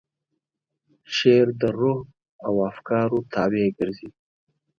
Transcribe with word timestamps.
شعر 1.15 1.47
د 1.61 1.63
روح 1.79 1.99
او 2.47 2.53
افکارو 2.69 3.17
تابع 3.33 3.67
ګرځي. 3.77 4.09